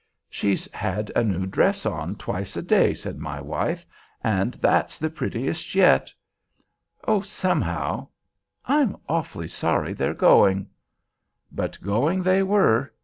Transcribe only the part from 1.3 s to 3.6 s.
dress on twice a day," said my